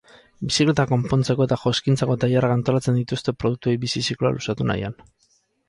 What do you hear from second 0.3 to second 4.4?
Bizikleta konpontzeko eta joskintzako tailerrak antolatzen dituzte produktuei bizi zikloa